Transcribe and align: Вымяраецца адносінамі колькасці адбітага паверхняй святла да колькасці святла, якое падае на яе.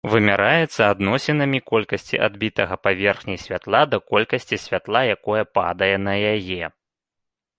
Вымяраецца 0.11 0.81
адносінамі 0.93 1.59
колькасці 1.71 2.19
адбітага 2.27 2.77
паверхняй 2.85 3.37
святла 3.43 3.81
да 3.93 3.97
колькасці 4.13 4.61
святла, 4.65 5.01
якое 5.17 5.43
падае 5.59 5.93
на 6.07 6.13
яе. 6.35 6.65